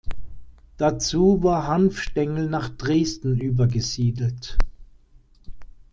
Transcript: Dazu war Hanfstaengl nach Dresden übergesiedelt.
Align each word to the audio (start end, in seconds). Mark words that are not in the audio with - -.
Dazu 0.77 1.43
war 1.43 1.67
Hanfstaengl 1.67 2.47
nach 2.49 2.69
Dresden 2.69 3.39
übergesiedelt. 3.39 4.57